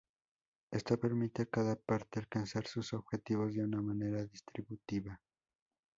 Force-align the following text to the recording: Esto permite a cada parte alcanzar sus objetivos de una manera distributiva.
Esto 0.73 0.99
permite 0.99 1.43
a 1.43 1.45
cada 1.45 1.75
parte 1.75 2.17
alcanzar 2.17 2.65
sus 2.65 2.91
objetivos 2.93 3.53
de 3.53 3.63
una 3.63 3.83
manera 3.83 4.25
distributiva. 4.25 5.21